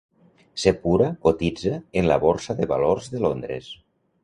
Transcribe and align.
Sepura 0.61 1.09
cotitza 1.27 1.77
en 2.01 2.09
la 2.13 2.19
borsa 2.25 2.57
de 2.63 2.69
valors 2.75 3.13
de 3.15 3.25
Londres. 3.27 3.71